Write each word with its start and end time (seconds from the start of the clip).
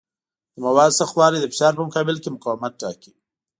د 0.53 0.55
موادو 0.65 0.97
سختوالی 0.99 1.39
د 1.39 1.45
فشار 1.51 1.73
په 1.77 1.83
مقابل 1.87 2.15
کې 2.21 2.33
مقاومت 2.35 2.73
ټاکي. 2.81 3.11